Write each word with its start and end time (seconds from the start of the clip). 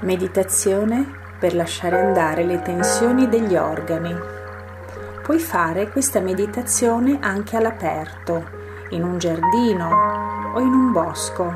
Meditazione 0.00 1.04
per 1.40 1.54
lasciare 1.54 1.98
andare 1.98 2.44
le 2.44 2.62
tensioni 2.62 3.28
degli 3.28 3.56
organi. 3.56 4.14
Puoi 5.22 5.40
fare 5.40 5.90
questa 5.90 6.20
meditazione 6.20 7.18
anche 7.20 7.56
all'aperto, 7.56 8.48
in 8.90 9.02
un 9.02 9.18
giardino 9.18 10.52
o 10.54 10.60
in 10.60 10.72
un 10.72 10.92
bosco. 10.92 11.52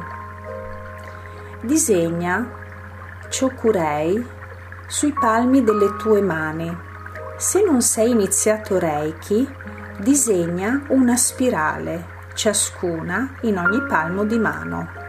Disegna 1.61 2.51
Chokurei 3.29 4.27
sui 4.87 5.13
palmi 5.13 5.63
delle 5.63 5.95
tue 5.97 6.21
mani. 6.21 6.77
Se 7.37 7.63
non 7.63 7.81
sei 7.81 8.11
iniziato 8.11 8.79
Reiki, 8.79 9.49
disegna 9.99 10.83
una 10.89 11.17
spirale, 11.17 12.07
ciascuna 12.35 13.37
in 13.43 13.57
ogni 13.57 13.81
palmo 13.87 14.25
di 14.25 14.39
mano. 14.39 15.02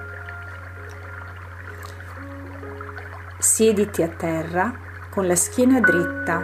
Siediti 3.53 4.01
a 4.01 4.07
terra 4.07 4.73
con 5.11 5.27
la 5.27 5.35
schiena 5.35 5.79
dritta, 5.79 6.43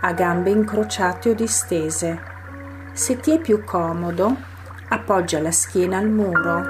a 0.00 0.12
gambe 0.12 0.50
incrociate 0.50 1.30
o 1.30 1.32
distese. 1.32 2.20
Se 2.92 3.20
ti 3.20 3.30
è 3.30 3.38
più 3.38 3.62
comodo, 3.62 4.36
appoggia 4.88 5.40
la 5.40 5.52
schiena 5.52 5.98
al 5.98 6.08
muro 6.08 6.64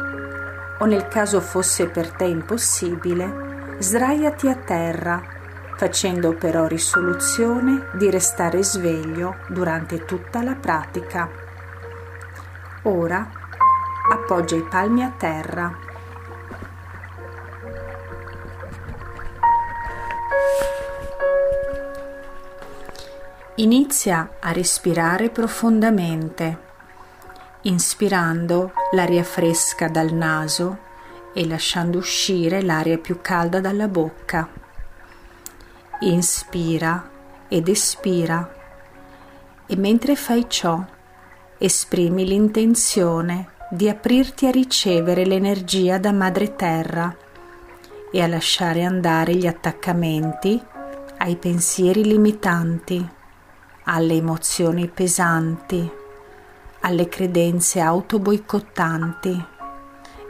o 0.81 0.85
nel 0.85 1.09
caso 1.09 1.41
fosse 1.41 1.89
per 1.89 2.11
te 2.11 2.25
impossibile, 2.25 3.77
sdraiati 3.79 4.49
a 4.49 4.55
terra, 4.55 5.23
facendo 5.77 6.35
però 6.35 6.67
risoluzione 6.67 7.87
di 7.95 8.11
restare 8.11 8.63
sveglio 8.63 9.37
durante 9.49 10.05
tutta 10.05 10.43
la 10.43 10.57
pratica. 10.57 11.27
Ora 12.83 13.27
appoggia 14.13 14.57
i 14.57 14.63
palmi 14.63 15.03
a 15.03 15.15
terra 15.17 15.89
Inizia 23.61 24.39
a 24.41 24.53
respirare 24.53 25.29
profondamente, 25.29 26.59
inspirando 27.63 28.73
l'aria 28.93 29.23
fresca 29.23 29.87
dal 29.87 30.15
naso 30.15 30.79
e 31.35 31.47
lasciando 31.47 31.99
uscire 31.99 32.63
l'aria 32.63 32.97
più 32.97 33.19
calda 33.21 33.61
dalla 33.61 33.87
bocca. 33.87 34.49
Inspira 36.01 37.11
ed 37.49 37.69
espira 37.69 38.51
e 39.67 39.77
mentre 39.77 40.17
fai 40.17 40.47
ciò 40.49 40.83
esprimi 41.59 42.25
l'intenzione 42.25 43.51
di 43.69 43.91
aprirti 43.91 44.47
a 44.47 44.51
ricevere 44.51 45.27
l'energia 45.27 45.99
da 45.99 46.13
Madre 46.13 46.57
Terra 46.57 47.15
e 48.11 48.23
a 48.23 48.27
lasciare 48.27 48.85
andare 48.85 49.35
gli 49.35 49.47
attaccamenti 49.47 50.59
ai 51.19 51.37
pensieri 51.37 52.05
limitanti 52.05 53.19
alle 53.93 54.15
emozioni 54.15 54.87
pesanti, 54.87 55.91
alle 56.81 57.09
credenze 57.09 57.81
autoboicottanti 57.81 59.45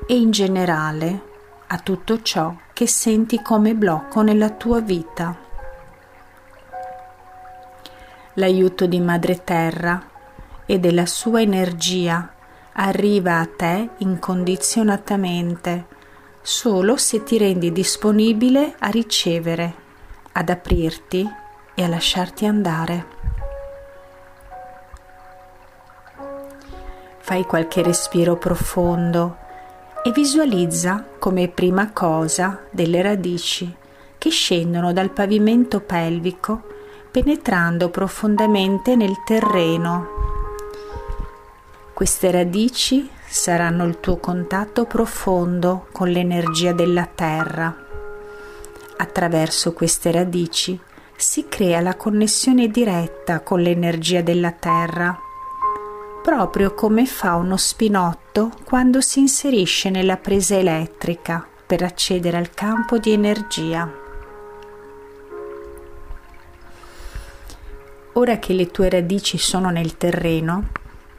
e 0.07 0.17
in 0.17 0.31
generale 0.31 1.29
a 1.67 1.79
tutto 1.79 2.23
ciò 2.23 2.55
che 2.73 2.87
senti 2.87 3.43
come 3.43 3.75
blocco 3.75 4.23
nella 4.23 4.49
tua 4.49 4.81
vita. 4.81 5.37
L'aiuto 8.35 8.87
di 8.87 8.99
Madre 8.99 9.45
Terra 9.45 10.03
e 10.65 10.79
della 10.79 11.05
sua 11.05 11.43
energia 11.43 12.33
arriva 12.73 13.41
a 13.41 13.47
te 13.47 13.91
incondizionatamente 13.99 15.87
solo 16.41 16.97
se 16.97 17.23
ti 17.25 17.37
rendi 17.37 17.71
disponibile 17.73 18.75
a 18.79 18.89
ricevere, 18.89 19.75
ad 20.33 20.49
aprirti 20.49 21.29
e 21.75 21.85
a 21.85 21.89
lasciarti 21.89 22.47
andare. 22.47 23.40
Fai 27.31 27.47
qualche 27.47 27.81
respiro 27.81 28.37
profondo 28.37 29.37
e 30.03 30.11
visualizza 30.11 31.07
come 31.21 31.47
prima 31.47 31.93
cosa 31.93 32.63
delle 32.71 33.03
radici 33.03 33.73
che 34.19 34.31
scendono 34.31 34.93
dal 34.93 35.13
pavimento 35.13 35.79
pelvico 35.79 36.61
penetrando 37.09 37.89
profondamente 37.89 38.97
nel 38.97 39.23
terreno. 39.25 40.09
Queste 41.95 42.33
radici 42.33 43.09
saranno 43.29 43.85
il 43.85 44.01
tuo 44.01 44.17
contatto 44.17 44.85
profondo 44.87 45.87
con 45.93 46.09
l'energia 46.09 46.73
della 46.73 47.07
terra. 47.07 47.73
Attraverso 48.97 49.73
queste 49.73 50.11
radici 50.11 50.77
si 51.15 51.47
crea 51.49 51.81
la 51.81 51.95
connessione 51.95 52.67
diretta 52.67 53.39
con 53.39 53.61
l'energia 53.61 54.21
della 54.21 54.51
terra 54.51 55.29
proprio 56.23 56.75
come 56.75 57.07
fa 57.07 57.35
uno 57.35 57.57
spinotto 57.57 58.51
quando 58.65 59.01
si 59.01 59.21
inserisce 59.21 59.91
nella 59.91 60.17
presa 60.17 60.57
elettrica 60.57 61.47
per 61.67 61.83
accedere 61.83 62.37
al 62.37 62.51
campo 62.51 62.99
di 62.99 63.13
energia. 63.13 63.91
Ora 68.15 68.39
che 68.39 68.53
le 68.53 68.71
tue 68.71 68.91
radici 68.91 69.39
sono 69.39 69.71
nel 69.71 69.97
terreno, 69.97 70.69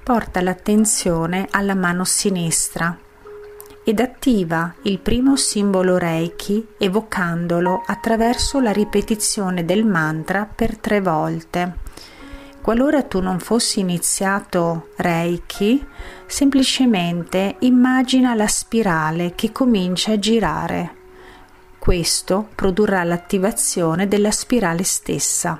porta 0.04 0.42
l'attenzione 0.42 1.48
alla 1.50 1.76
mano 1.76 2.04
sinistra 2.04 2.98
ed 3.84 4.00
attiva 4.00 4.76
il 4.84 5.00
primo 5.00 5.36
simbolo 5.36 5.98
Reiki 5.98 6.68
evocandolo 6.78 7.82
attraverso 7.86 8.60
la 8.60 8.72
ripetizione 8.72 9.66
del 9.66 9.86
mantra 9.86 10.46
per 10.46 10.78
tre 10.78 11.02
volte 11.02 11.90
Qualora 12.62 13.02
tu 13.02 13.22
non 13.22 13.40
fossi 13.40 13.80
iniziato 13.80 14.90
Reiki, 14.98 15.84
semplicemente 16.28 17.56
immagina 17.62 18.36
la 18.36 18.48
spirale 18.48 19.34
che 19.34 19.52
comincia 19.52 20.12
a 20.12 20.20
girare. 20.20 20.96
Questo 21.80 22.50
produrrà 22.54 23.04
l'attivazione 23.04 24.08
della 24.08 24.30
spirale 24.30 24.84
stessa. 24.84 25.60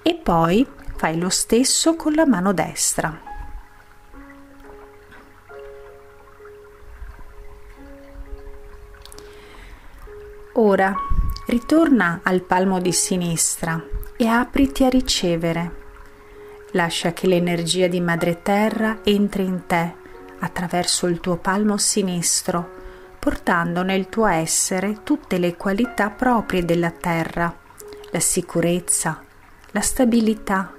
E 0.00 0.14
poi 0.14 0.66
fai 0.96 1.18
lo 1.18 1.28
stesso 1.28 1.96
con 1.96 2.14
la 2.14 2.26
mano 2.26 2.54
destra. 2.54 3.20
Ora 10.54 10.94
ritorna 11.48 12.20
al 12.24 12.42
palmo 12.42 12.78
di 12.78 12.92
sinistra 12.92 13.82
e 14.18 14.26
apriti 14.26 14.84
a 14.84 14.90
ricevere. 14.90 15.76
Lascia 16.72 17.14
che 17.14 17.26
l'energia 17.26 17.86
di 17.86 18.02
Madre 18.02 18.42
Terra 18.42 18.98
entri 19.02 19.44
in 19.44 19.62
te 19.66 19.94
attraverso 20.40 21.06
il 21.06 21.20
tuo 21.20 21.38
palmo 21.38 21.78
sinistro, 21.78 22.76
portando 23.18 23.82
nel 23.82 24.10
tuo 24.10 24.26
essere 24.26 24.98
tutte 25.02 25.38
le 25.38 25.56
qualità 25.56 26.10
proprie 26.10 26.66
della 26.66 26.90
Terra, 26.90 27.56
la 28.10 28.20
sicurezza, 28.20 29.24
la 29.70 29.80
stabilità, 29.80 30.74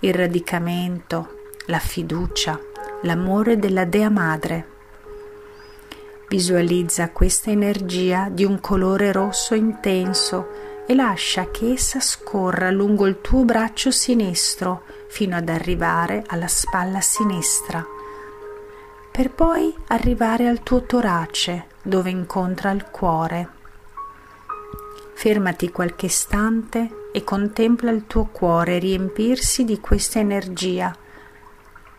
il 0.00 0.12
radicamento, 0.12 1.36
la 1.68 1.78
fiducia, 1.78 2.60
l'amore 3.02 3.58
della 3.58 3.86
Dea 3.86 4.10
Madre. 4.10 4.71
Visualizza 6.32 7.10
questa 7.10 7.50
energia 7.50 8.30
di 8.30 8.42
un 8.42 8.58
colore 8.58 9.12
rosso 9.12 9.54
intenso 9.54 10.84
e 10.86 10.94
lascia 10.94 11.50
che 11.50 11.72
essa 11.74 12.00
scorra 12.00 12.70
lungo 12.70 13.06
il 13.06 13.20
tuo 13.20 13.44
braccio 13.44 13.90
sinistro 13.90 14.84
fino 15.08 15.36
ad 15.36 15.50
arrivare 15.50 16.24
alla 16.26 16.46
spalla 16.46 17.02
sinistra, 17.02 17.84
per 19.10 19.30
poi 19.30 19.74
arrivare 19.88 20.48
al 20.48 20.62
tuo 20.62 20.84
torace 20.84 21.66
dove 21.82 22.08
incontra 22.08 22.70
il 22.70 22.86
cuore. 22.86 23.48
Fermati 25.12 25.70
qualche 25.70 26.06
istante 26.06 27.10
e 27.12 27.24
contempla 27.24 27.90
il 27.90 28.06
tuo 28.06 28.24
cuore 28.32 28.78
riempirsi 28.78 29.66
di 29.66 29.78
questa 29.80 30.18
energia 30.18 30.96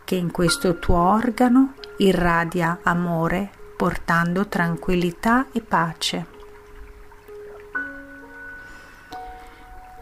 che 0.02 0.16
in 0.16 0.32
questo 0.32 0.80
tuo 0.80 0.96
organo 0.96 1.74
irradia 1.98 2.80
amore 2.82 3.62
portando 3.76 4.46
tranquillità 4.46 5.46
e 5.52 5.60
pace. 5.60 6.26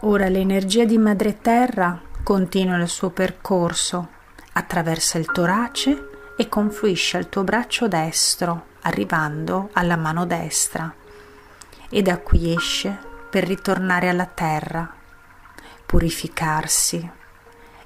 Ora 0.01 0.27
l'energia 0.27 0.85
di 0.85 0.97
Madre 0.97 1.39
Terra 1.39 1.99
continua 2.23 2.77
il 2.77 2.87
suo 2.87 3.09
percorso, 3.09 4.09
attraversa 4.53 5.17
il 5.17 5.25
torace 5.25 6.09
e 6.35 6.49
confluisce 6.49 7.17
al 7.17 7.29
tuo 7.29 7.43
braccio 7.43 7.87
destro, 7.87 8.65
arrivando 8.81 9.69
alla 9.73 9.95
mano 9.95 10.25
destra, 10.25 10.93
e 11.89 12.01
da 12.01 12.17
qui 12.17 12.53
esce 12.53 12.97
per 13.29 13.45
ritornare 13.45 14.09
alla 14.09 14.25
terra, 14.25 14.93
purificarsi 15.85 17.11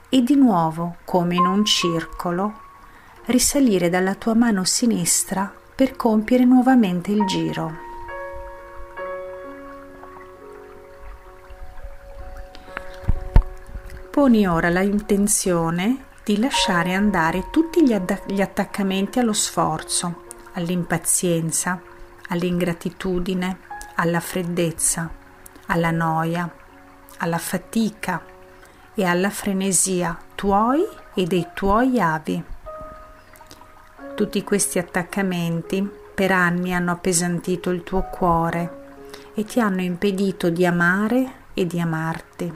e 0.10 0.24
di 0.24 0.36
nuovo, 0.36 0.98
come 1.06 1.36
in 1.36 1.46
un 1.46 1.66
circolo, 1.66 2.62
risalire 3.26 3.90
dalla 3.90 4.16
tua 4.16 4.34
mano 4.34 4.64
sinistra 4.64 5.54
per 5.78 5.96
compiere 5.96 6.44
nuovamente 6.44 7.12
il 7.12 7.24
giro. 7.26 7.72
Poni 14.10 14.48
ora 14.48 14.70
l'intenzione 14.70 16.06
di 16.24 16.40
lasciare 16.40 16.96
andare 16.96 17.52
tutti 17.52 17.86
gli, 17.86 17.94
adda- 17.94 18.24
gli 18.26 18.42
attaccamenti 18.42 19.20
allo 19.20 19.34
sforzo, 19.34 20.24
all'impazienza, 20.54 21.80
all'ingratitudine, 22.30 23.60
alla 23.98 24.20
freddezza, 24.20 25.08
alla 25.68 25.92
noia, 25.92 26.52
alla 27.18 27.38
fatica 27.38 28.20
e 28.96 29.06
alla 29.06 29.30
frenesia 29.30 30.18
tuoi 30.34 30.84
e 31.14 31.26
dei 31.26 31.50
tuoi 31.54 32.00
avi. 32.00 32.44
Tutti 34.18 34.44
questi 34.44 34.80
attaccamenti 34.80 35.88
per 36.16 36.32
anni 36.32 36.74
hanno 36.74 36.90
appesantito 36.90 37.70
il 37.70 37.84
tuo 37.84 38.02
cuore 38.02 38.86
e 39.36 39.44
ti 39.44 39.60
hanno 39.60 39.82
impedito 39.82 40.50
di 40.50 40.66
amare 40.66 41.34
e 41.54 41.68
di 41.68 41.80
amarti. 41.80 42.52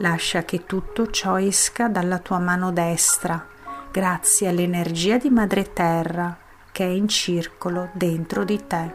Lascia 0.00 0.42
che 0.42 0.66
tutto 0.66 1.08
ciò 1.08 1.38
esca 1.38 1.86
dalla 1.86 2.18
tua 2.18 2.40
mano 2.40 2.72
destra, 2.72 3.46
grazie 3.92 4.48
all'energia 4.48 5.18
di 5.18 5.30
Madre 5.30 5.72
Terra 5.72 6.36
che 6.72 6.82
è 6.82 6.88
in 6.88 7.06
circolo 7.06 7.90
dentro 7.92 8.42
di 8.42 8.66
te. 8.66 8.92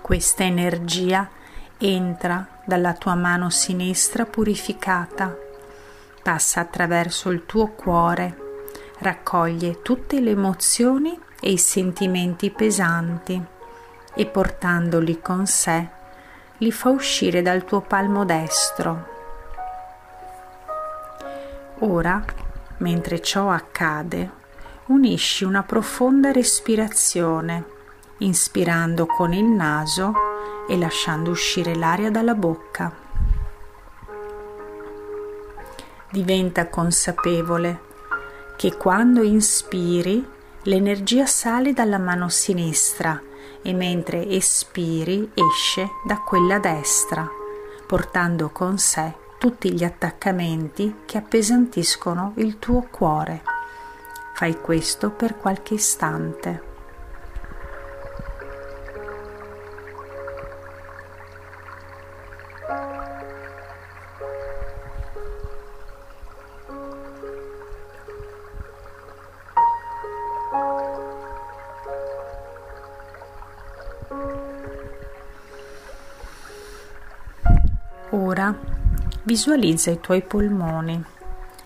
Questa 0.00 0.44
energia 0.44 1.28
entra 1.78 2.46
dalla 2.64 2.94
tua 2.94 3.16
mano 3.16 3.50
sinistra 3.50 4.24
purificata, 4.24 5.36
passa 6.26 6.58
attraverso 6.58 7.30
il 7.30 7.46
tuo 7.46 7.68
cuore, 7.68 8.36
raccoglie 8.98 9.80
tutte 9.80 10.18
le 10.18 10.30
emozioni 10.30 11.16
e 11.40 11.52
i 11.52 11.56
sentimenti 11.56 12.50
pesanti 12.50 13.40
e 14.12 14.26
portandoli 14.26 15.20
con 15.20 15.46
sé 15.46 15.88
li 16.56 16.72
fa 16.72 16.88
uscire 16.88 17.42
dal 17.42 17.64
tuo 17.64 17.80
palmo 17.80 18.24
destro. 18.24 19.06
Ora, 21.78 22.24
mentre 22.78 23.22
ciò 23.22 23.48
accade, 23.48 24.28
unisci 24.86 25.44
una 25.44 25.62
profonda 25.62 26.32
respirazione, 26.32 27.64
inspirando 28.18 29.06
con 29.06 29.32
il 29.32 29.44
naso 29.44 30.12
e 30.68 30.76
lasciando 30.76 31.30
uscire 31.30 31.76
l'aria 31.76 32.10
dalla 32.10 32.34
bocca. 32.34 33.05
Diventa 36.10 36.68
consapevole 36.68 37.80
che 38.56 38.76
quando 38.76 39.22
inspiri 39.22 40.24
l'energia 40.62 41.26
sale 41.26 41.72
dalla 41.72 41.98
mano 41.98 42.28
sinistra 42.28 43.20
e 43.62 43.72
mentre 43.72 44.28
espiri 44.28 45.30
esce 45.34 45.88
da 46.06 46.20
quella 46.20 46.58
destra, 46.58 47.28
portando 47.86 48.50
con 48.50 48.78
sé 48.78 49.14
tutti 49.38 49.72
gli 49.72 49.84
attaccamenti 49.84 51.02
che 51.04 51.18
appesantiscono 51.18 52.32
il 52.36 52.58
tuo 52.58 52.86
cuore. 52.90 53.42
Fai 54.34 54.60
questo 54.60 55.10
per 55.10 55.36
qualche 55.36 55.74
istante. 55.74 56.65
Visualizza 79.36 79.90
i 79.90 80.00
tuoi 80.00 80.22
polmoni 80.22 80.98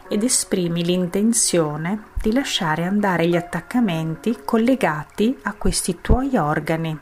ed 0.08 0.24
esprimi 0.24 0.84
l'intenzione 0.84 2.06
di 2.20 2.32
lasciare 2.32 2.82
andare 2.82 3.28
gli 3.28 3.36
attaccamenti 3.36 4.40
collegati 4.44 5.38
a 5.42 5.52
questi 5.52 6.00
tuoi 6.00 6.36
organi, 6.36 6.98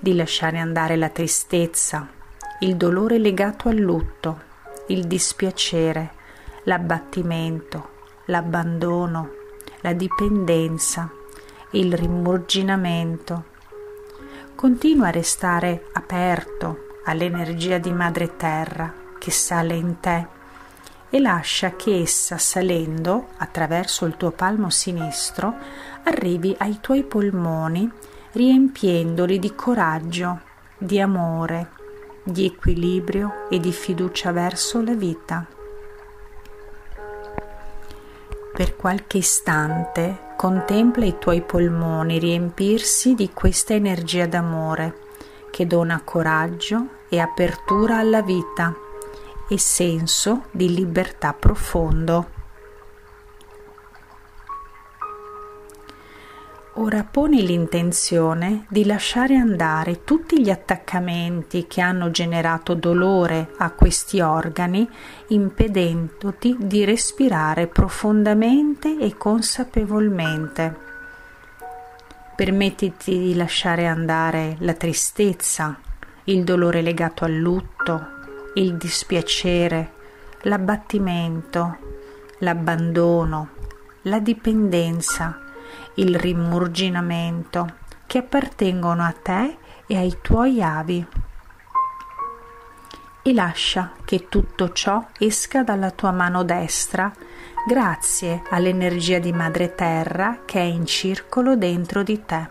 di 0.00 0.14
lasciare 0.16 0.56
andare 0.56 0.96
la 0.96 1.10
tristezza, 1.10 2.08
il 2.60 2.76
dolore 2.76 3.18
legato 3.18 3.68
al 3.68 3.76
lutto, 3.76 4.40
il 4.86 5.06
dispiacere, 5.06 6.12
l'abbattimento, 6.62 7.90
l'abbandono, 8.24 9.32
la 9.82 9.92
dipendenza, 9.92 11.10
il 11.72 11.92
rimurginamento. 11.92 13.44
Continua 14.54 15.08
a 15.08 15.10
restare 15.10 15.88
aperto 15.92 16.86
all'energia 17.04 17.76
di 17.76 17.92
Madre 17.92 18.34
Terra 18.34 18.97
che 19.18 19.30
sale 19.30 19.74
in 19.74 20.00
te 20.00 20.36
e 21.10 21.20
lascia 21.20 21.74
che 21.74 22.00
essa, 22.00 22.38
salendo 22.38 23.28
attraverso 23.38 24.04
il 24.04 24.16
tuo 24.16 24.30
palmo 24.30 24.70
sinistro, 24.70 25.54
arrivi 26.04 26.54
ai 26.58 26.78
tuoi 26.80 27.02
polmoni 27.02 27.90
riempiendoli 28.32 29.38
di 29.38 29.54
coraggio, 29.54 30.40
di 30.76 31.00
amore, 31.00 31.70
di 32.22 32.44
equilibrio 32.44 33.48
e 33.48 33.58
di 33.58 33.72
fiducia 33.72 34.32
verso 34.32 34.82
la 34.82 34.94
vita. 34.94 35.46
Per 38.52 38.76
qualche 38.76 39.18
istante 39.18 40.26
contempla 40.36 41.04
i 41.04 41.16
tuoi 41.18 41.40
polmoni 41.42 42.18
riempirsi 42.18 43.14
di 43.14 43.30
questa 43.32 43.72
energia 43.72 44.26
d'amore 44.26 45.06
che 45.50 45.66
dona 45.66 46.02
coraggio 46.04 46.88
e 47.08 47.18
apertura 47.18 47.98
alla 47.98 48.20
vita 48.20 48.74
e 49.48 49.58
senso 49.58 50.44
di 50.50 50.74
libertà 50.74 51.32
profondo. 51.32 52.36
Ora 56.80 57.02
poni 57.02 57.44
l'intenzione 57.44 58.64
di 58.68 58.84
lasciare 58.84 59.34
andare 59.34 60.04
tutti 60.04 60.40
gli 60.40 60.48
attaccamenti 60.48 61.66
che 61.66 61.80
hanno 61.80 62.12
generato 62.12 62.74
dolore 62.74 63.50
a 63.56 63.70
questi 63.72 64.20
organi, 64.20 64.88
impedendoti 65.28 66.56
di 66.56 66.84
respirare 66.84 67.66
profondamente 67.66 68.96
e 68.96 69.16
consapevolmente. 69.16 70.76
Permettiti 72.36 73.18
di 73.18 73.34
lasciare 73.34 73.88
andare 73.88 74.54
la 74.60 74.74
tristezza, 74.74 75.80
il 76.24 76.44
dolore 76.44 76.80
legato 76.80 77.24
al 77.24 77.34
lutto, 77.34 78.17
il 78.58 78.76
dispiacere, 78.76 79.92
l'abbattimento, 80.42 81.76
l'abbandono, 82.38 83.50
la 84.02 84.18
dipendenza, 84.18 85.38
il 85.94 86.16
rimurginamento 86.16 87.76
che 88.06 88.18
appartengono 88.18 89.04
a 89.04 89.12
te 89.12 89.58
e 89.86 89.96
ai 89.96 90.18
tuoi 90.20 90.60
avi. 90.60 91.06
E 93.22 93.32
lascia 93.32 93.92
che 94.04 94.28
tutto 94.28 94.72
ciò 94.72 95.06
esca 95.18 95.62
dalla 95.62 95.92
tua 95.92 96.10
mano 96.10 96.42
destra 96.42 97.12
grazie 97.64 98.42
all'energia 98.50 99.20
di 99.20 99.32
Madre 99.32 99.76
Terra 99.76 100.40
che 100.44 100.58
è 100.58 100.64
in 100.64 100.84
circolo 100.84 101.54
dentro 101.54 102.02
di 102.02 102.24
te. 102.24 102.48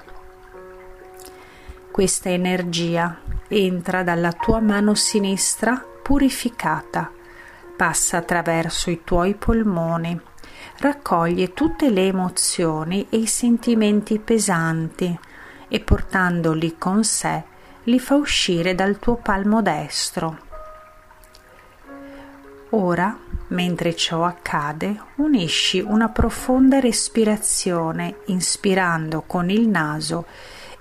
Questa 1.91 2.29
energia 2.29 3.19
entra 3.49 4.03
dalla 4.03 4.31
tua 4.31 4.59
mano 4.59 4.93
sinistra 4.93 5.83
purificata, 6.07 7.11
passa 7.75 8.15
attraverso 8.15 8.89
i 8.89 9.01
tuoi 9.03 9.33
polmoni, 9.35 10.17
raccoglie 10.77 11.51
tutte 11.51 11.89
le 11.89 12.07
emozioni 12.07 13.07
e 13.09 13.17
i 13.17 13.27
sentimenti 13.27 14.17
pesanti 14.17 15.19
e 15.67 15.79
portandoli 15.81 16.77
con 16.77 17.03
sé 17.03 17.43
li 17.83 17.99
fa 17.99 18.15
uscire 18.15 18.73
dal 18.73 18.99
tuo 18.99 19.15
palmo 19.15 19.61
destro. 19.61 20.37
Ora, 22.69 23.19
mentre 23.47 23.93
ciò 23.93 24.23
accade, 24.23 24.97
unisci 25.15 25.81
una 25.81 26.07
profonda 26.07 26.79
respirazione 26.79 28.19
inspirando 28.27 29.23
con 29.27 29.49
il 29.49 29.67
naso 29.67 30.25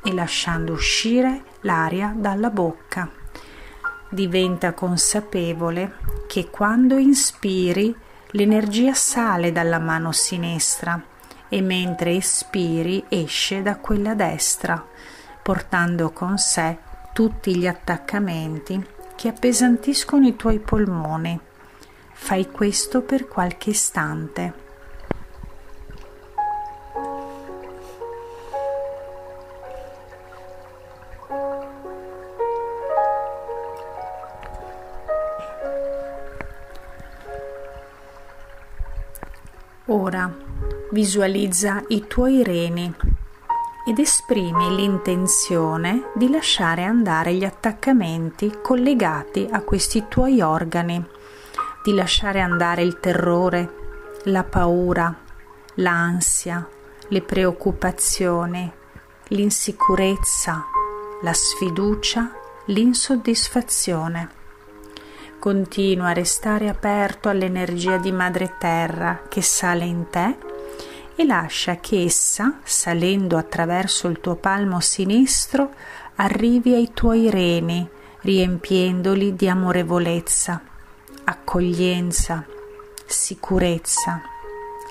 e 0.05 0.13
lasciando 0.13 0.73
uscire 0.73 1.43
l'aria 1.63 2.15
dalla 2.15 2.51
bocca. 2.51 3.25
Diventa 4.09 4.73
consapevole 4.73 5.97
che 6.29 6.49
quando 6.49 6.97
inspiri 6.97 7.95
l'energia 8.31 8.95
sale 8.95 9.53
dalla 9.53 9.79
mano 9.79 10.13
sinistra 10.13 11.03
e 11.49 11.61
mentre 11.61 12.17
espiri 12.17 13.05
esce 13.09 13.63
da 13.63 13.77
quella 13.77 14.15
destra, 14.15 14.85
portando 15.43 16.11
con 16.11 16.39
sé 16.39 16.79
tutti 17.13 17.57
gli 17.57 17.67
attaccamenti 17.67 18.85
che 19.17 19.29
appesantiscono 19.29 20.27
i 20.27 20.37
tuoi 20.37 20.59
polmoni. 20.59 21.39
Fai 22.13 22.51
questo 22.51 23.03
per 23.03 23.27
qualche 23.27 23.71
istante. 23.71 24.66
Visualizza 40.97 41.83
i 41.89 42.07
tuoi 42.07 42.43
reni 42.43 42.91
ed 43.87 43.99
esprimi 43.99 44.75
l'intenzione 44.75 46.11
di 46.15 46.31
lasciare 46.31 46.85
andare 46.85 47.35
gli 47.35 47.45
attaccamenti 47.45 48.61
collegati 48.63 49.47
a 49.51 49.61
questi 49.61 50.07
tuoi 50.09 50.41
organi, 50.41 51.05
di 51.85 51.93
lasciare 51.93 52.41
andare 52.41 52.81
il 52.81 52.99
terrore, 52.99 53.75
la 54.25 54.43
paura, 54.43 55.15
l'ansia, 55.75 56.67
le 57.09 57.21
preoccupazioni, 57.21 58.73
l'insicurezza, 59.29 60.65
la 61.21 61.33
sfiducia, 61.35 62.33
l'insoddisfazione. 62.69 64.31
Continua 65.39 66.09
a 66.09 66.15
restare 66.15 66.71
aperto 66.71 67.29
all'energia 67.29 67.99
di 67.99 68.13
Madre 68.13 68.55
Terra 68.59 69.25
che 69.29 69.43
sale 69.43 69.85
in 69.85 70.09
te 70.09 70.46
e 71.17 71.25
lascia 71.25 71.77
che 71.77 72.05
essa, 72.05 72.59
salendo 72.63 73.39
attraverso 73.39 74.07
il 74.07 74.21
tuo 74.21 74.37
palmo 74.37 74.81
sinistro, 74.81 75.71
arrivi 76.17 76.75
ai 76.75 76.93
tuoi 76.93 77.31
reni, 77.31 77.89
riempiendoli 78.21 79.35
di 79.35 79.49
amorevolezza, 79.49 80.61
accoglienza, 81.25 82.45
sicurezza, 83.07 84.21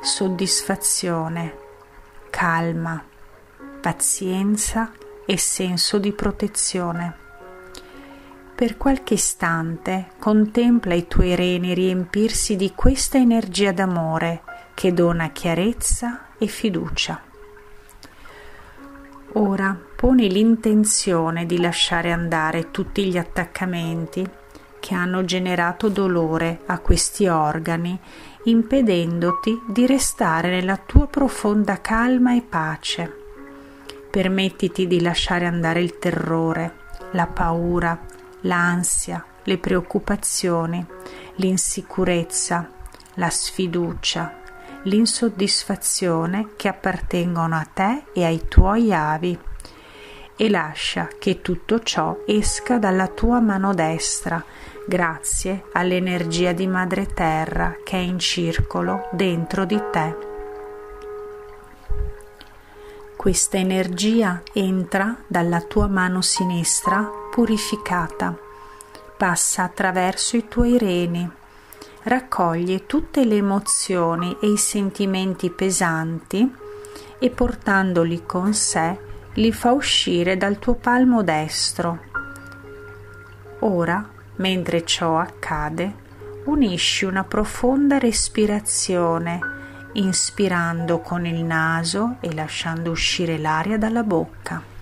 soddisfazione, 0.01 1.57
calma, 2.31 3.03
pazienza 3.79 4.91
e 5.25 5.37
senso 5.37 5.99
di 5.99 6.11
protezione. 6.11 7.17
Per 8.55 8.77
qualche 8.77 9.13
istante 9.13 10.11
contempla 10.17 10.95
i 10.95 11.07
tuoi 11.07 11.35
reni 11.35 11.75
riempirsi 11.75 12.55
di 12.55 12.71
questa 12.73 13.17
energia 13.17 13.71
d'amore 13.71 14.41
che 14.75 14.93
dona 14.93 15.31
chiarezza 15.31 16.27
e 16.37 16.45
fiducia. 16.45 17.19
Ora 19.37 19.75
poni 19.95 20.31
l'intenzione 20.31 21.47
di 21.47 21.59
lasciare 21.59 22.11
andare 22.11 22.69
tutti 22.69 23.05
gli 23.05 23.17
attaccamenti 23.17 24.29
che 24.79 24.93
hanno 24.93 25.25
generato 25.25 25.89
dolore 25.89 26.61
a 26.67 26.77
questi 26.77 27.25
organi, 27.27 27.99
impedendoti 28.43 29.63
di 29.67 29.87
restare 29.87 30.51
nella 30.51 30.77
tua 30.77 31.07
profonda 31.07 31.81
calma 31.81 32.35
e 32.35 32.41
pace. 32.41 33.23
Permettiti 34.11 34.85
di 34.85 35.01
lasciare 35.01 35.47
andare 35.47 35.81
il 35.81 35.97
terrore, 35.97 36.75
la 37.11 37.25
paura, 37.25 37.99
l'ansia, 38.41 39.25
le 39.43 39.57
preoccupazioni, 39.57 40.85
l'insicurezza, 41.37 42.69
la 43.15 43.29
sfiducia, 43.31 44.43
l'insoddisfazione 44.85 46.49
che 46.55 46.67
appartengono 46.67 47.55
a 47.55 47.67
te 47.71 48.05
e 48.13 48.23
ai 48.23 48.47
tuoi 48.47 48.93
avi 48.93 49.37
e 50.37 50.49
lascia 50.49 51.07
che 51.17 51.41
tutto 51.41 51.81
ciò 51.81 52.17
esca 52.25 52.77
dalla 52.77 53.07
tua 53.07 53.39
mano 53.39 53.73
destra 53.73 54.43
grazie 54.85 55.65
all'energia 55.73 56.51
di 56.51 56.67
Madre 56.67 57.07
Terra 57.07 57.77
che 57.83 57.95
è 57.97 58.01
in 58.01 58.19
circolo 58.19 59.07
dentro 59.11 59.65
di 59.65 59.81
te. 59.91 60.33
Questa 63.15 63.57
energia 63.57 64.43
entra 64.53 65.17
dalla 65.25 65.61
tua 65.61 65.87
mano 65.87 66.21
sinistra 66.21 67.09
purificata, 67.31 68.37
passa 69.17 69.63
attraverso 69.63 70.37
i 70.37 70.47
tuoi 70.47 70.77
reni, 70.77 71.27
raccoglie 72.05 72.87
tutte 72.87 73.23
le 73.23 73.35
emozioni 73.35 74.35
e 74.41 74.47
i 74.47 74.57
sentimenti 74.57 75.51
pesanti 75.51 76.51
e 77.19 77.29
portandoli 77.29 78.23
con 78.25 78.53
sé 78.53 78.97
li 79.35 79.51
fa 79.51 79.71
uscire 79.71 80.37
dal 80.37 80.57
tuo 80.57 80.73
palmo 80.73 81.21
destro. 81.21 81.99
Ora, 83.59 84.09
mentre 84.37 84.85
ciò 84.85 85.19
accade, 85.19 86.03
unisci 86.45 87.05
una 87.05 87.23
profonda 87.23 87.97
respirazione, 87.97 89.39
inspirando 89.93 90.99
con 90.99 91.25
il 91.25 91.43
naso 91.43 92.17
e 92.21 92.33
lasciando 92.33 92.91
uscire 92.91 93.37
l'aria 93.37 93.77
dalla 93.77 94.03
bocca 94.03 94.73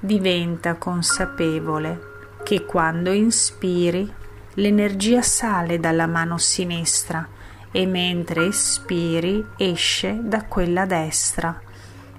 diventa 0.00 0.74
consapevole 0.74 2.06
che 2.44 2.64
quando 2.64 3.10
inspiri 3.10 4.14
l'energia 4.58 5.22
sale 5.22 5.78
dalla 5.78 6.06
mano 6.06 6.36
sinistra 6.36 7.26
e 7.70 7.86
mentre 7.86 8.46
espiri 8.46 9.44
esce 9.56 10.18
da 10.20 10.44
quella 10.44 10.84
destra, 10.84 11.60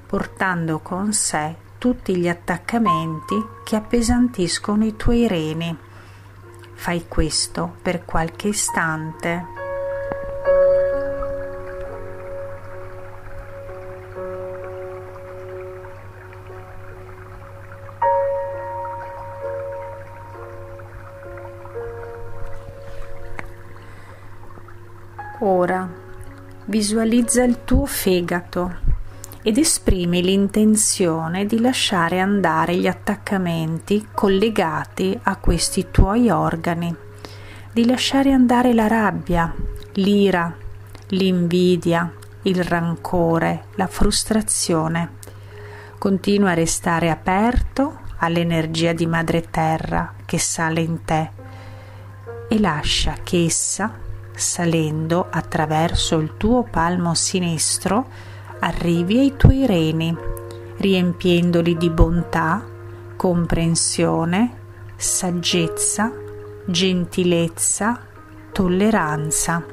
portando 0.06 0.80
con 0.80 1.12
sé 1.12 1.56
tutti 1.78 2.16
gli 2.16 2.28
attaccamenti 2.28 3.36
che 3.66 3.76
appesantiscono 3.76 4.86
i 4.86 4.96
tuoi 4.96 5.28
reni. 5.28 5.76
Fai 6.74 7.06
questo 7.08 7.76
per 7.82 8.06
qualche 8.06 8.50
istante. 8.50 9.59
Visualizza 26.90 27.44
il 27.44 27.66
tuo 27.66 27.86
fegato 27.86 28.78
ed 29.44 29.60
esprimi 29.60 30.24
l'intenzione 30.24 31.46
di 31.46 31.62
lasciare 31.62 32.20
andare 32.20 32.76
gli 32.78 32.88
attaccamenti 32.88 34.08
collegati 34.12 35.18
a 35.22 35.36
questi 35.36 35.90
tuoi 35.92 36.32
organi, 36.32 36.92
di 37.72 37.86
lasciare 37.86 38.32
andare 38.32 38.74
la 38.74 38.88
rabbia, 38.88 39.54
l'ira, 39.94 40.52
l'invidia, 41.10 42.12
il 42.42 42.64
rancore, 42.64 43.66
la 43.76 43.86
frustrazione. 43.86 45.18
Continua 46.00 46.50
a 46.50 46.56
restare 46.56 47.12
aperto 47.12 48.00
all'energia 48.18 48.94
di 48.94 49.06
Madre 49.06 49.48
Terra 49.52 50.16
che 50.26 50.40
sale 50.40 50.82
in 50.82 51.06
te 51.06 51.30
e 52.48 52.60
lascia 52.60 53.14
che 53.22 53.46
essa 53.46 54.08
salendo 54.40 55.28
attraverso 55.30 56.18
il 56.18 56.38
tuo 56.38 56.64
palmo 56.64 57.14
sinistro, 57.14 58.08
arrivi 58.60 59.20
ai 59.20 59.36
tuoi 59.36 59.66
reni, 59.66 60.16
riempiendoli 60.78 61.78
di 61.78 61.90
bontà, 61.90 62.66
comprensione, 63.16 64.58
saggezza, 64.96 66.12
gentilezza, 66.66 68.00
tolleranza. 68.52 69.66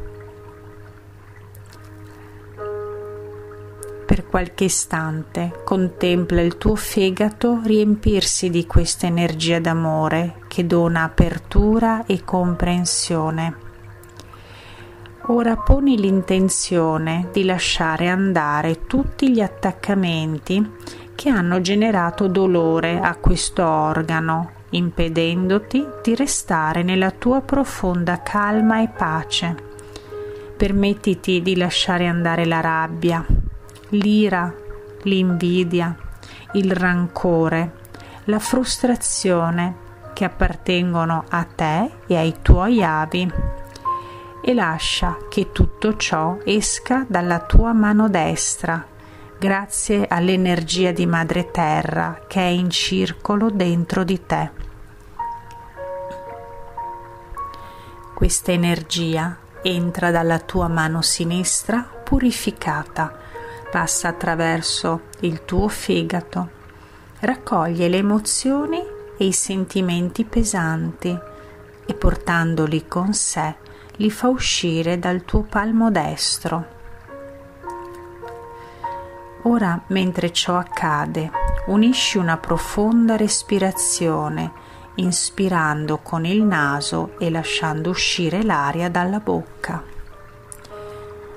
Per 4.07 4.27
qualche 4.27 4.65
istante 4.65 5.63
contempla 5.65 6.41
il 6.41 6.57
tuo 6.59 6.75
fegato 6.77 7.61
riempirsi 7.65 8.51
di 8.51 8.67
questa 8.67 9.07
energia 9.07 9.59
d'amore 9.59 10.43
che 10.49 10.67
dona 10.67 11.03
apertura 11.03 12.05
e 12.07 12.23
comprensione 12.25 13.66
Ora 15.29 15.57
poni 15.57 15.99
l'intenzione 15.99 17.31
di 17.33 17.45
lasciare 17.45 18.07
andare 18.07 18.87
tutti 18.87 19.33
gli 19.33 19.41
attaccamenti 19.41 20.75
che 21.17 21.29
hanno 21.29 21.61
generato 21.61 22.29
dolore 22.29 23.01
a 23.01 23.17
questo 23.17 23.67
organo, 23.67 24.53
impedendoti 24.71 25.85
di 26.01 26.15
restare 26.15 26.85
nella 26.85 27.11
tua 27.11 27.41
profonda 27.41 28.23
calma 28.23 28.81
e 28.81 28.87
pace. 28.87 29.57
Permettiti 30.57 31.43
di 31.43 31.57
lasciare 31.57 32.07
andare 32.07 32.45
la 32.45 32.61
rabbia, 32.61 33.27
l'ira, 33.89 34.55
l'invidia, 35.03 35.97
il 36.53 36.71
rancore, 36.71 37.73
la 38.27 38.39
frustrazione 38.39 39.75
che 40.13 40.25
appartengono 40.25 41.25
a 41.29 41.43
te 41.43 41.91
e 42.07 42.17
ai 42.17 42.37
tuoi 42.43 42.85
avi 42.85 43.65
e 44.49 44.55
lascia 44.55 45.19
che 45.29 45.51
tutto 45.51 45.97
ciò 45.97 46.39
esca 46.45 47.05
dalla 47.09 47.41
tua 47.41 47.73
mano 47.73 48.09
destra, 48.09 48.87
grazie 49.37 50.07
all'energia 50.07 50.93
di 50.93 51.05
Madre 51.05 51.51
Terra 51.51 52.23
che 52.29 52.39
è 52.39 52.45
in 52.45 52.71
circolo 52.71 53.51
dentro 53.51 54.05
di 54.05 54.25
te. 54.25 54.51
Questa 58.15 58.53
energia 58.53 59.37
entra 59.63 60.13
dalla 60.13 60.39
tua 60.39 60.69
mano 60.69 61.03
sinistra 61.03 61.81
purificata, 62.05 63.19
passa 63.69 64.07
attraverso 64.07 65.07
il 65.23 65.45
tuo 65.45 65.67
fegato, 65.67 66.51
raccoglie 67.19 67.89
le 67.89 67.97
emozioni 67.97 68.81
e 69.19 69.25
i 69.25 69.33
sentimenti 69.33 70.25
pesanti 70.25 71.19
e 71.85 71.95
portandoli 71.95 72.87
con 72.87 73.13
sé 73.13 73.65
li 73.97 74.11
fa 74.11 74.29
uscire 74.29 74.99
dal 74.99 75.25
tuo 75.25 75.43
palmo 75.43 75.91
destro. 75.91 76.75
Ora, 79.43 79.81
mentre 79.89 80.33
ciò 80.33 80.57
accade, 80.57 81.31
unisci 81.67 82.19
una 82.19 82.37
profonda 82.37 83.17
respirazione, 83.17 84.53
inspirando 84.97 85.99
con 85.99 86.25
il 86.25 86.43
naso 86.43 87.15
e 87.19 87.31
lasciando 87.31 87.91
uscire 87.91 88.43
l'aria 88.43 88.89
dalla 88.89 89.21
bocca. 89.21 89.83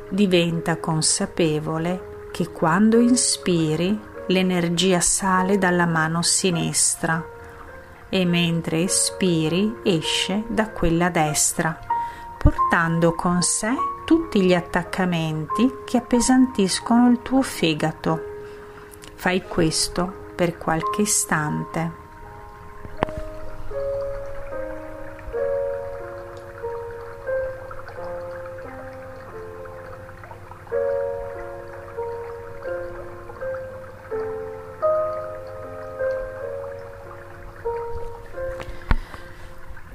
Diventa 0.09 0.77
consapevole 0.77 2.27
che 2.31 2.51
quando 2.51 2.99
inspiri 2.99 4.07
l'energia 4.27 4.99
sale 4.99 5.57
dalla 5.57 5.85
mano 5.85 6.21
sinistra 6.21 7.23
e 8.09 8.25
mentre 8.25 8.83
espiri 8.83 9.81
esce 9.83 10.43
da 10.47 10.69
quella 10.69 11.09
destra, 11.09 11.88
portando 12.41 13.13
con 13.13 13.41
sé 13.41 13.75
tutti 14.05 14.41
gli 14.41 14.53
attaccamenti 14.53 15.79
che 15.85 15.97
appesantiscono 15.97 17.09
il 17.09 17.21
tuo 17.21 17.41
fegato. 17.41 18.23
Fai 19.13 19.43
questo 19.43 20.31
per 20.35 20.57
qualche 20.57 21.01
istante. 21.01 22.07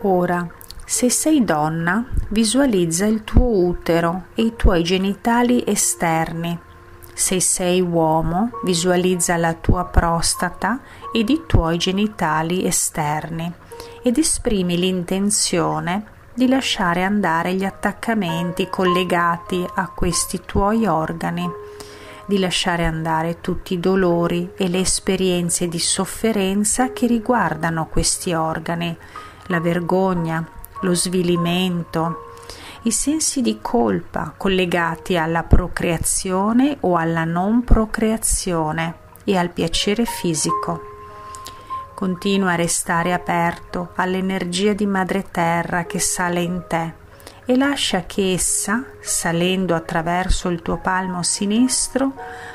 Ora, 0.06 0.46
se 0.84 1.08
sei 1.08 1.42
donna, 1.42 2.04
visualizza 2.28 3.06
il 3.06 3.24
tuo 3.24 3.66
utero 3.66 4.24
e 4.34 4.42
i 4.42 4.56
tuoi 4.56 4.82
genitali 4.82 5.62
esterni. 5.66 6.58
Se 7.12 7.40
sei 7.40 7.80
uomo, 7.80 8.50
visualizza 8.64 9.36
la 9.36 9.54
tua 9.54 9.84
prostata 9.84 10.80
ed 11.12 11.28
i 11.28 11.42
tuoi 11.46 11.76
genitali 11.76 12.66
esterni 12.66 13.52
ed 14.02 14.18
esprimi 14.18 14.76
l'intenzione 14.76 16.12
di 16.34 16.48
lasciare 16.48 17.04
andare 17.04 17.54
gli 17.54 17.64
attaccamenti 17.64 18.68
collegati 18.68 19.64
a 19.74 19.88
questi 19.88 20.40
tuoi 20.44 20.86
organi, 20.86 21.48
di 22.26 22.38
lasciare 22.40 22.84
andare 22.84 23.40
tutti 23.40 23.74
i 23.74 23.80
dolori 23.80 24.50
e 24.56 24.68
le 24.68 24.80
esperienze 24.80 25.68
di 25.68 25.78
sofferenza 25.78 26.92
che 26.92 27.06
riguardano 27.06 27.86
questi 27.86 28.32
organi 28.32 28.96
la 29.46 29.60
vergogna, 29.60 30.44
lo 30.84 30.94
svilimento, 30.94 32.32
i 32.82 32.90
sensi 32.90 33.40
di 33.40 33.58
colpa 33.60 34.34
collegati 34.36 35.16
alla 35.16 35.42
procreazione 35.42 36.76
o 36.80 36.96
alla 36.96 37.24
non 37.24 37.64
procreazione 37.64 38.94
e 39.24 39.36
al 39.36 39.50
piacere 39.50 40.04
fisico. 40.04 40.92
Continua 41.94 42.52
a 42.52 42.56
restare 42.56 43.12
aperto 43.12 43.92
all'energia 43.94 44.74
di 44.74 44.84
Madre 44.84 45.24
Terra 45.30 45.84
che 45.84 45.98
sale 45.98 46.42
in 46.42 46.64
te 46.68 47.02
e 47.46 47.56
lascia 47.56 48.04
che 48.04 48.32
essa, 48.32 48.84
salendo 49.00 49.74
attraverso 49.74 50.48
il 50.48 50.60
tuo 50.60 50.76
palmo 50.78 51.22
sinistro, 51.22 52.12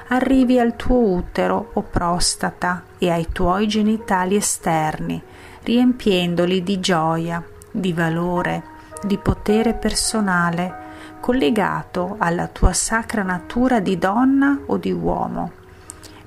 arrivi 0.10 0.60
al 0.60 0.76
tuo 0.76 0.98
utero 0.98 1.72
o 1.74 1.82
prostata 1.82 2.84
e 2.98 3.10
ai 3.10 3.28
tuoi 3.32 3.68
genitali 3.68 4.36
esterni, 4.36 5.22
riempiendoli 5.64 6.64
di 6.64 6.80
gioia, 6.80 7.44
di 7.72 7.94
valore, 7.94 8.64
di 9.04 9.18
potere 9.18 9.74
personale, 9.74 10.88
collegato 11.20 12.16
alla 12.18 12.48
tua 12.48 12.74
sacra 12.74 13.24
natura 13.24 13.80
di 13.80 13.98
donna 13.98 14.60
o 14.68 14.78
di 14.78 14.92
uomo, 14.92 15.52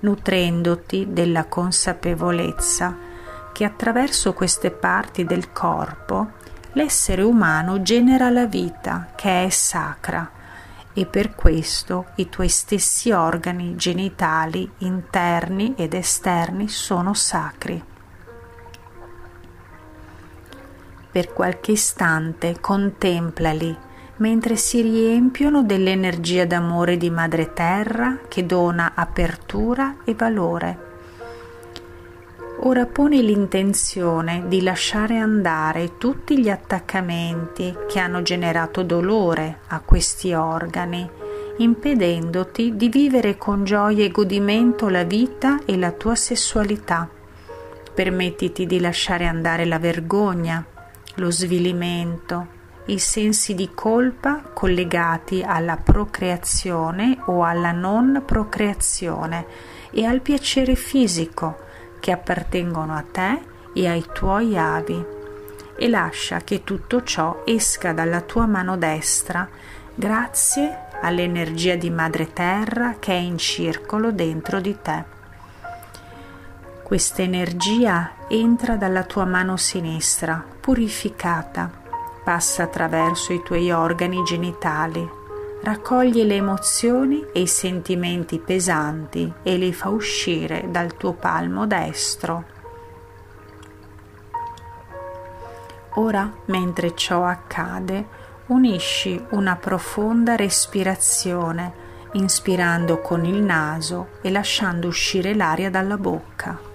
nutrendoti 0.00 1.08
della 1.10 1.44
consapevolezza 1.44 3.10
che 3.52 3.64
attraverso 3.64 4.32
queste 4.32 4.70
parti 4.70 5.24
del 5.24 5.52
corpo 5.52 6.40
l'essere 6.72 7.22
umano 7.22 7.82
genera 7.82 8.30
la 8.30 8.46
vita 8.46 9.08
che 9.14 9.44
è 9.44 9.48
sacra 9.50 10.30
e 10.94 11.06
per 11.06 11.34
questo 11.34 12.06
i 12.16 12.28
tuoi 12.28 12.48
stessi 12.48 13.10
organi 13.12 13.76
genitali 13.76 14.70
interni 14.78 15.74
ed 15.76 15.94
esterni 15.94 16.68
sono 16.68 17.14
sacri. 17.14 17.82
Per 21.12 21.32
qualche 21.34 21.72
istante 21.72 22.56
contemplali 22.58 23.76
mentre 24.16 24.56
si 24.56 24.80
riempiono 24.80 25.62
dell'energia 25.62 26.46
d'amore 26.46 26.96
di 26.96 27.10
Madre 27.10 27.52
Terra 27.52 28.20
che 28.28 28.46
dona 28.46 28.92
apertura 28.94 29.96
e 30.04 30.14
valore. 30.14 30.90
Ora 32.60 32.86
poni 32.86 33.22
l'intenzione 33.24 34.44
di 34.46 34.62
lasciare 34.62 35.18
andare 35.18 35.98
tutti 35.98 36.38
gli 36.38 36.48
attaccamenti 36.48 37.76
che 37.88 37.98
hanno 37.98 38.22
generato 38.22 38.84
dolore 38.84 39.58
a 39.68 39.80
questi 39.80 40.32
organi, 40.32 41.08
impedendoti 41.56 42.76
di 42.76 42.88
vivere 42.88 43.36
con 43.36 43.64
gioia 43.64 44.04
e 44.04 44.10
godimento 44.10 44.88
la 44.88 45.02
vita 45.02 45.58
e 45.64 45.76
la 45.76 45.90
tua 45.90 46.14
sessualità. 46.14 47.08
Permettiti 47.92 48.64
di 48.66 48.78
lasciare 48.78 49.26
andare 49.26 49.64
la 49.64 49.80
vergogna, 49.80 50.64
lo 51.16 51.30
svilimento, 51.30 52.60
i 52.86 52.98
sensi 52.98 53.54
di 53.54 53.70
colpa 53.74 54.42
collegati 54.52 55.42
alla 55.46 55.76
procreazione 55.76 57.18
o 57.26 57.44
alla 57.44 57.72
non 57.72 58.22
procreazione 58.26 59.46
e 59.90 60.04
al 60.04 60.20
piacere 60.20 60.74
fisico 60.74 61.58
che 62.00 62.10
appartengono 62.10 62.94
a 62.94 63.04
te 63.08 63.40
e 63.74 63.86
ai 63.86 64.04
tuoi 64.12 64.58
avi 64.58 65.04
e 65.76 65.88
lascia 65.88 66.40
che 66.40 66.64
tutto 66.64 67.02
ciò 67.02 67.42
esca 67.44 67.92
dalla 67.92 68.20
tua 68.20 68.46
mano 68.46 68.76
destra 68.76 69.48
grazie 69.94 70.88
all'energia 71.00 71.76
di 71.76 71.90
Madre 71.90 72.32
Terra 72.32 72.96
che 72.98 73.12
è 73.12 73.16
in 73.16 73.38
circolo 73.38 74.12
dentro 74.12 74.60
di 74.60 74.76
te. 74.80 75.11
Questa 76.92 77.22
energia 77.22 78.16
entra 78.28 78.76
dalla 78.76 79.04
tua 79.04 79.24
mano 79.24 79.56
sinistra, 79.56 80.44
purificata, 80.60 81.70
passa 82.22 82.64
attraverso 82.64 83.32
i 83.32 83.42
tuoi 83.42 83.70
organi 83.70 84.22
genitali, 84.24 85.08
raccoglie 85.62 86.24
le 86.24 86.34
emozioni 86.34 87.24
e 87.32 87.40
i 87.40 87.46
sentimenti 87.46 88.38
pesanti 88.38 89.32
e 89.42 89.56
li 89.56 89.72
fa 89.72 89.88
uscire 89.88 90.66
dal 90.68 90.94
tuo 90.98 91.14
palmo 91.14 91.66
destro. 91.66 92.44
Ora, 95.94 96.30
mentre 96.48 96.94
ciò 96.94 97.24
accade, 97.24 98.06
unisci 98.48 99.18
una 99.30 99.56
profonda 99.56 100.36
respirazione, 100.36 101.72
inspirando 102.12 103.00
con 103.00 103.24
il 103.24 103.40
naso 103.40 104.08
e 104.20 104.30
lasciando 104.30 104.88
uscire 104.88 105.34
l'aria 105.34 105.70
dalla 105.70 105.96
bocca 105.96 106.68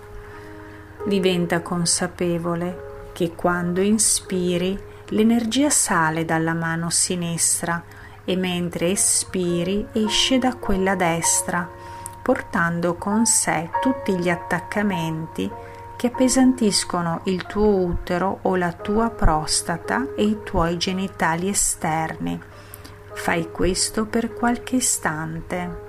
diventa 1.08 1.62
consapevole 1.62 3.12
che 3.13 3.32
quando 3.34 3.80
inspiri 3.80 4.78
l'energia 5.08 5.70
sale 5.70 6.26
dalla 6.26 6.54
mano 6.54 6.89
sinistra 6.89 7.82
e 8.26 8.36
mentre 8.36 8.91
espiri 8.91 9.88
esce 9.93 10.38
da 10.38 10.56
quella 10.56 10.96
destra, 10.96 11.67
portando 12.22 12.96
con 12.96 13.26
sé 13.26 13.70
tutti 13.82 14.17
gli 14.17 14.30
attaccamenti 14.30 15.50
che 15.96 16.08
appesantiscono 16.08 17.22
il 17.24 17.46
tuo 17.46 17.70
utero 17.70 18.39
o 18.41 18.58
la 18.58 18.74
tua 18.74 19.10
prostata 19.10 20.13
e 20.15 20.24
i 20.24 20.39
tuoi 20.43 20.78
genitali 20.78 21.48
esterni. 21.48 22.39
Fai 23.13 23.50
questo 23.50 24.06
per 24.06 24.34
qualche 24.34 24.76
istante. 24.76 25.87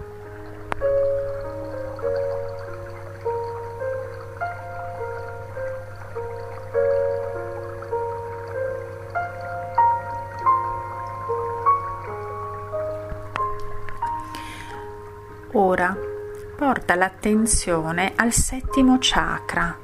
Porta 16.88 16.94
l'attenzione 16.94 18.12
al 18.16 18.33
settimo 18.33 18.96
chakra, 18.98 19.77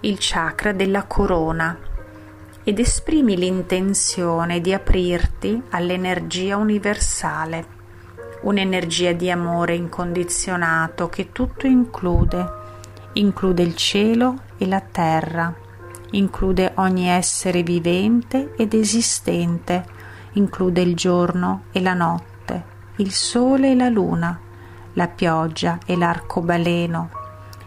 il 0.00 0.16
chakra 0.20 0.70
della 0.70 1.02
corona, 1.02 1.76
ed 2.62 2.78
esprimi 2.78 3.36
l'intenzione 3.36 4.60
di 4.60 4.72
aprirti 4.72 5.60
all'energia 5.70 6.56
universale, 6.56 7.66
un'energia 8.42 9.10
di 9.10 9.28
amore 9.28 9.74
incondizionato 9.74 11.08
che 11.08 11.32
tutto 11.32 11.66
include, 11.66 12.52
include 13.14 13.62
il 13.64 13.74
cielo 13.74 14.42
e 14.56 14.68
la 14.68 14.80
terra, 14.80 15.52
include 16.12 16.72
ogni 16.76 17.08
essere 17.08 17.64
vivente 17.64 18.54
ed 18.56 18.72
esistente, 18.72 19.84
include 20.34 20.80
il 20.80 20.94
giorno 20.94 21.64
e 21.72 21.80
la 21.80 21.94
notte, 21.94 22.64
il 22.98 23.10
sole 23.10 23.72
e 23.72 23.74
la 23.74 23.88
luna 23.88 24.40
la 24.96 25.08
pioggia 25.08 25.78
e 25.84 25.94
l'arcobaleno, 25.96 27.10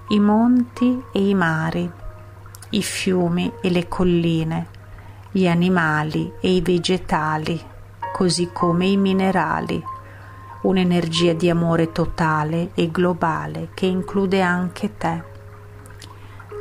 i 0.09 0.19
monti 0.19 1.03
e 1.13 1.27
i 1.27 1.35
mari, 1.35 1.89
i 2.69 2.81
fiumi 2.81 3.51
e 3.61 3.69
le 3.69 3.87
colline, 3.87 4.67
gli 5.31 5.47
animali 5.47 6.33
e 6.41 6.55
i 6.55 6.61
vegetali, 6.61 7.59
così 8.11 8.49
come 8.51 8.87
i 8.87 8.97
minerali, 8.97 9.81
un'energia 10.61 11.33
di 11.33 11.51
amore 11.51 11.91
totale 11.91 12.71
e 12.73 12.89
globale 12.89 13.69
che 13.75 13.85
include 13.85 14.41
anche 14.41 14.97
te. 14.97 15.23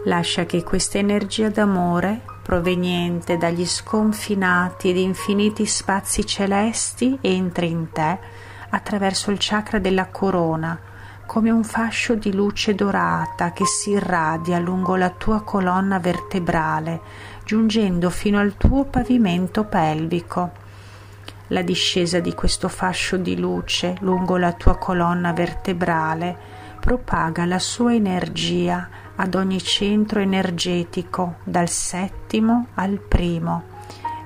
Lascia 0.05 0.45
che 0.45 0.63
questa 0.63 0.99
energia 0.99 1.49
d'amore, 1.49 2.21
proveniente 2.43 3.39
dagli 3.39 3.67
sconfinati 3.67 4.91
ed 4.91 4.99
infiniti 4.99 5.65
spazi 5.65 6.27
celesti, 6.27 7.17
entri 7.23 7.71
in 7.71 7.91
te 7.91 8.47
attraverso 8.71 9.31
il 9.31 9.39
chakra 9.41 9.79
della 9.79 10.07
corona, 10.07 10.79
come 11.27 11.51
un 11.51 11.63
fascio 11.63 12.15
di 12.15 12.33
luce 12.33 12.75
dorata 12.75 13.53
che 13.53 13.67
si 13.67 13.91
irradia 13.91 14.59
lungo 14.59 14.97
la 14.97 15.11
tua 15.11 15.43
colonna 15.43 15.99
vertebrale, 15.99 17.01
giungendo 17.45 18.09
fino 18.09 18.39
al 18.39 18.57
tuo 18.57 18.85
pavimento 18.85 19.65
pelvico. 19.65 20.53
La 21.49 21.63
discesa 21.63 22.21
di 22.21 22.35
questo 22.35 22.69
fascio 22.69 23.17
di 23.17 23.39
luce 23.39 23.97
lungo 24.01 24.37
la 24.37 24.53
tua 24.53 24.77
colonna 24.77 25.33
vertebrale 25.33 26.37
propaga 26.79 27.45
la 27.45 27.59
sua 27.59 27.95
energia 27.95 28.89
ad 29.17 29.35
ogni 29.35 29.61
centro 29.63 30.21
energetico, 30.21 31.37
dal 31.45 31.69
settimo 31.69 32.69
al 32.75 32.99
primo, 33.01 33.65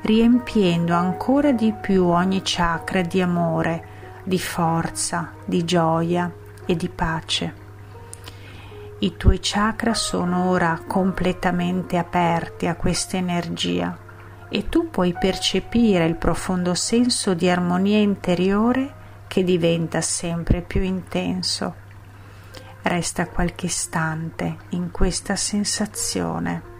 riempiendo 0.03 0.95
ancora 0.95 1.51
di 1.51 1.73
più 1.73 2.07
ogni 2.07 2.43
chakra 2.45 3.03
di 3.03 3.21
amore, 3.21 3.89
di 4.23 4.39
forza, 4.39 5.33
di 5.45 5.65
gioia, 5.65 6.33
e 6.67 6.77
di 6.77 6.89
pace. 6.89 7.61
I 8.99 9.17
tuoi 9.17 9.39
chakra 9.41 9.95
sono 9.95 10.49
ora 10.51 10.81
completamente 10.87 11.99
aperti 11.99 12.67
a 12.67 12.77
questa 12.77 13.17
energia 13.17 13.99
e 14.49 14.69
tu 14.69 14.91
puoi 14.91 15.13
percepire 15.19 16.05
il 16.05 16.17
profondo 16.17 16.75
senso 16.75 17.35
di 17.35 17.49
armonia 17.49 17.99
interiore 17.99 19.01
che 19.27 19.43
diventa 19.43 20.01
sempre 20.01 20.61
più 20.61 20.83
intenso. 20.83 21.75
Resta 22.83 23.27
qualche 23.27 23.67
istante 23.67 24.57
in 24.71 24.91
questa 24.91 25.37
sensazione. 25.37 26.72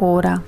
Ora 0.00 0.40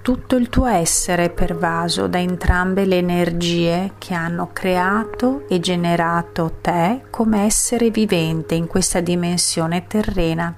tutto 0.00 0.36
il 0.36 0.48
tuo 0.48 0.66
essere 0.66 1.24
è 1.24 1.30
pervaso 1.30 2.06
da 2.06 2.20
entrambe 2.20 2.84
le 2.84 2.98
energie 2.98 3.92
che 3.98 4.14
hanno 4.14 4.50
creato 4.52 5.44
e 5.48 5.58
generato 5.58 6.58
te 6.60 7.02
come 7.10 7.42
essere 7.44 7.90
vivente 7.90 8.54
in 8.54 8.68
questa 8.68 9.00
dimensione 9.00 9.86
terrena, 9.88 10.54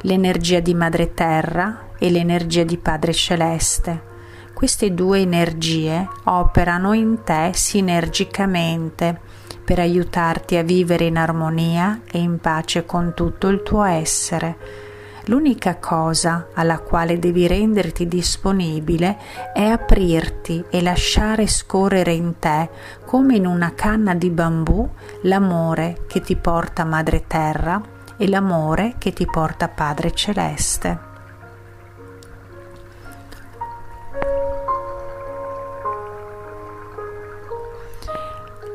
l'energia 0.00 0.58
di 0.58 0.74
Madre 0.74 1.14
Terra 1.14 1.90
e 1.96 2.10
l'energia 2.10 2.64
di 2.64 2.76
Padre 2.76 3.12
Celeste. 3.12 4.08
Queste 4.52 4.92
due 4.92 5.20
energie 5.20 6.08
operano 6.24 6.92
in 6.92 7.22
te 7.22 7.50
sinergicamente 7.54 9.18
per 9.64 9.78
aiutarti 9.78 10.56
a 10.56 10.62
vivere 10.62 11.04
in 11.04 11.16
armonia 11.16 12.02
e 12.10 12.18
in 12.18 12.38
pace 12.40 12.84
con 12.84 13.14
tutto 13.14 13.46
il 13.46 13.62
tuo 13.62 13.84
essere 13.84 14.89
L'unica 15.26 15.76
cosa 15.76 16.48
alla 16.54 16.78
quale 16.78 17.18
devi 17.18 17.46
renderti 17.46 18.08
disponibile 18.08 19.18
è 19.52 19.62
aprirti 19.62 20.64
e 20.70 20.82
lasciare 20.82 21.46
scorrere 21.46 22.12
in 22.12 22.38
te, 22.38 22.68
come 23.04 23.36
in 23.36 23.46
una 23.46 23.74
canna 23.74 24.14
di 24.14 24.30
bambù, 24.30 24.88
l'amore 25.22 26.04
che 26.08 26.20
ti 26.20 26.36
porta 26.36 26.84
Madre 26.84 27.26
Terra 27.26 27.80
e 28.16 28.28
l'amore 28.28 28.94
che 28.98 29.12
ti 29.12 29.26
porta 29.26 29.68
Padre 29.68 30.12
Celeste. 30.12 31.08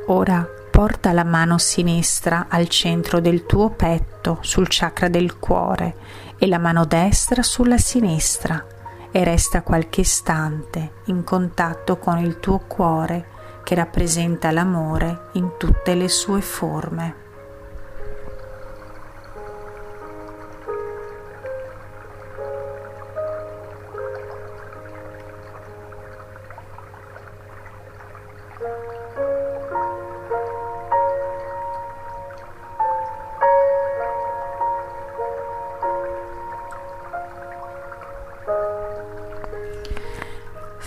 Ora 0.07 0.47
porta 0.69 1.13
la 1.13 1.23
mano 1.23 1.57
sinistra 1.57 2.47
al 2.49 2.67
centro 2.67 3.19
del 3.19 3.45
tuo 3.45 3.69
petto, 3.69 4.37
sul 4.41 4.67
chakra 4.69 5.07
del 5.07 5.39
cuore, 5.39 5.95
e 6.37 6.47
la 6.47 6.59
mano 6.59 6.85
destra 6.85 7.43
sulla 7.43 7.77
sinistra 7.77 8.65
e 9.11 9.23
resta 9.23 9.61
qualche 9.61 10.01
istante 10.01 10.95
in 11.05 11.23
contatto 11.23 11.97
con 11.97 12.17
il 12.17 12.39
tuo 12.39 12.59
cuore 12.59 13.33
che 13.63 13.75
rappresenta 13.75 14.51
l'amore 14.51 15.29
in 15.33 15.51
tutte 15.57 15.95
le 15.95 16.07
sue 16.07 16.41
forme. 16.41 17.23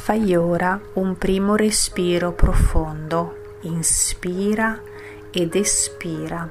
Fai 0.08 0.34
ora 0.34 0.80
un 0.94 1.18
primo 1.18 1.54
respiro 1.54 2.32
profondo, 2.32 3.56
inspira 3.64 4.80
ed 5.30 5.54
espira. 5.54 6.48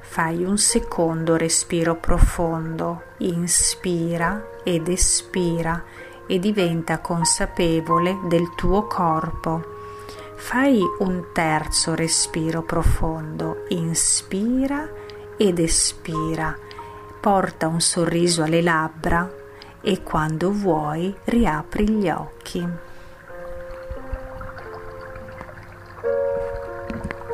Fai 0.00 0.42
un 0.42 0.58
secondo 0.58 1.36
respiro 1.36 1.94
profondo, 1.94 3.02
inspira 3.18 4.44
ed 4.64 4.88
espira 4.88 5.84
e 6.26 6.40
diventa 6.40 6.98
consapevole 6.98 8.18
del 8.24 8.52
tuo 8.56 8.88
corpo. 8.88 9.62
Fai 10.34 10.80
un 10.98 11.26
terzo 11.32 11.94
respiro 11.94 12.62
profondo, 12.62 13.64
inspira 13.68 14.90
ed 15.36 15.60
espira. 15.60 16.58
Porta 17.20 17.68
un 17.68 17.80
sorriso 17.80 18.42
alle 18.42 18.60
labbra 18.60 19.41
e 19.82 20.02
quando 20.02 20.50
vuoi 20.50 21.14
riapri 21.24 21.88
gli 21.88 22.08
occhi. 22.08 22.66